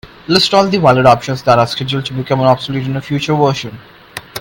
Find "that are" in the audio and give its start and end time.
1.43-1.67